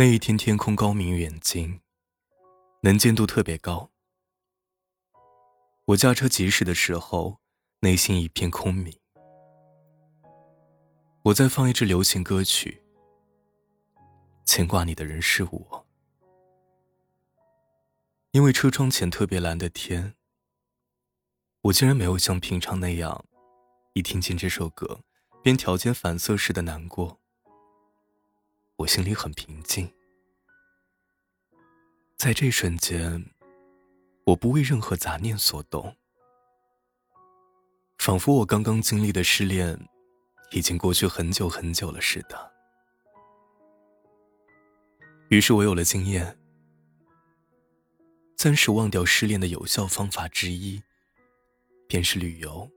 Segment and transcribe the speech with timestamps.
[0.00, 1.80] 那一天天空高明远近，
[2.82, 3.90] 能见度特别高。
[5.86, 7.40] 我驾车疾驶的时候，
[7.80, 8.96] 内心一片空明。
[11.24, 12.80] 我在放一支流行歌曲，
[14.44, 15.86] 牵挂你的人是我。
[18.30, 20.14] 因为车窗前特别蓝的天，
[21.62, 23.24] 我竟然没有像平常那样，
[23.94, 25.00] 一听见这首歌
[25.42, 27.18] 便条件反射似的难过。
[28.78, 29.92] 我心里很平静，
[32.16, 33.32] 在这瞬间，
[34.24, 35.96] 我不为任何杂念所动，
[37.98, 39.76] 仿佛我刚刚经历的失恋，
[40.52, 42.52] 已经过去很久很久了似的。
[45.28, 46.38] 于是我有了经验。
[48.36, 50.80] 暂时忘掉失恋的有效方法之一，
[51.88, 52.70] 便是旅游。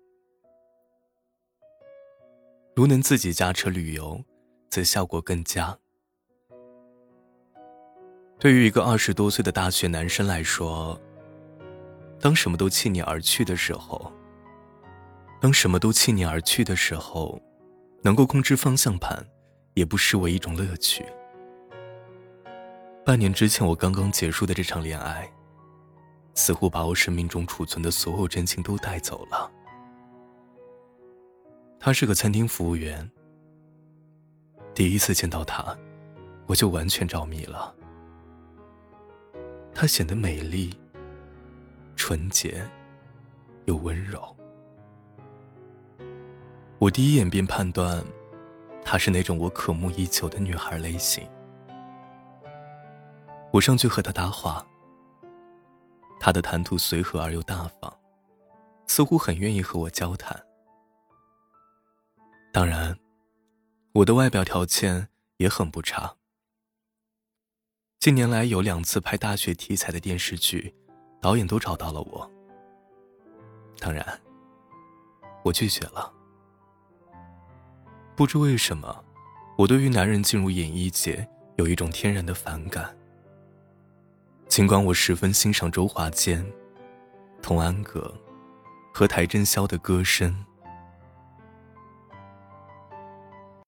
[2.75, 4.25] 如能自己驾车旅游，
[4.67, 5.77] 则效果更佳。
[8.41, 10.99] 对于一个二十多岁的大学男生来说，
[12.19, 14.11] 当什么都弃你而去的时候，
[15.39, 17.39] 当什么都弃你而去的时候，
[18.01, 19.23] 能够控制方向盘，
[19.75, 21.05] 也不失为一种乐趣。
[23.05, 25.31] 半年之前，我刚刚结束的这场恋爱。
[26.33, 29.51] 似乎把我生命中储存的所有真情都带走了。
[31.77, 33.07] 他是个餐厅服务员。
[34.73, 35.77] 第一次见到他，
[36.47, 37.75] 我就完全着迷了。
[39.81, 40.71] 她显得美丽、
[41.95, 42.63] 纯洁
[43.65, 44.21] 又温柔。
[46.77, 48.05] 我第一眼便判断，
[48.85, 51.27] 她是那种我渴慕已久的女孩类型。
[53.51, 54.63] 我上去和她搭话。
[56.19, 57.91] 他的谈吐随和而又大方，
[58.85, 60.39] 似乎很愿意和我交谈。
[62.53, 62.95] 当然，
[63.93, 65.07] 我的外表条件
[65.37, 66.13] 也很不差。
[68.01, 70.73] 近年来有两次拍大学题材的电视剧，
[71.21, 72.31] 导演都找到了我。
[73.77, 74.03] 当然，
[75.43, 76.11] 我拒绝了。
[78.15, 79.03] 不知为什么，
[79.55, 82.91] 我对于男人进入演艺界有一种天然的反感。
[84.47, 86.43] 尽管我十分欣赏周华健、
[87.39, 88.11] 童安格
[88.91, 90.43] 和邰正宵的歌声。